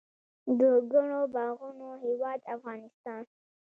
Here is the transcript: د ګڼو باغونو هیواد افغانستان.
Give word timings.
د 0.59 0.61
ګڼو 0.91 1.21
باغونو 1.33 1.89
هیواد 2.05 2.39
افغانستان. 2.55 3.23